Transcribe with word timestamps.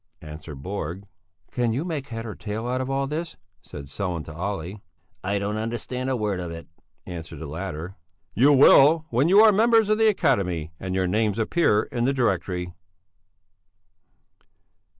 answered 0.23 0.63
Borg. 0.63 1.05
"Can 1.51 1.73
you 1.73 1.85
make 1.85 2.07
head 2.07 2.25
or 2.25 2.33
tail 2.33 2.67
out 2.67 2.81
of 2.81 2.89
all 2.89 3.05
this?" 3.05 3.37
said 3.61 3.85
Sellén 3.85 4.25
to 4.25 4.33
Olle. 4.35 4.81
"I 5.23 5.37
don't 5.37 5.57
understand 5.57 6.09
a 6.09 6.15
word 6.17 6.39
of 6.39 6.49
it," 6.49 6.67
answered 7.05 7.37
the 7.37 7.45
latter. 7.45 7.97
"You 8.33 8.51
will, 8.51 9.05
when 9.11 9.29
you 9.29 9.41
are 9.41 9.51
members 9.51 9.89
of 9.89 9.99
the 9.99 10.07
Academy, 10.07 10.71
and 10.79 10.95
your 10.95 11.05
names 11.05 11.37
appear 11.37 11.83
in 11.83 12.05
the 12.05 12.13
Directory." 12.13 12.73